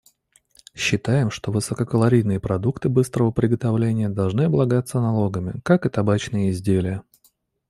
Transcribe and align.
Считаем, 0.73 1.29
что 1.29 1.51
высококалорийные 1.51 2.39
продукты 2.39 2.89
быстрого 2.89 3.29
приготовления 3.29 4.09
должны 4.09 4.41
облагаться 4.45 4.99
налогами, 4.99 5.59
как 5.63 5.85
и 5.85 5.89
табачные 5.89 6.49
изделия. 6.49 7.03